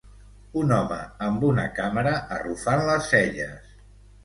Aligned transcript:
Un 0.61 0.71
home 0.77 0.97
amb 1.25 1.45
una 1.51 1.67
càmera 1.81 2.15
arrufant 2.39 2.85
les 2.91 3.13
celles. 3.15 3.79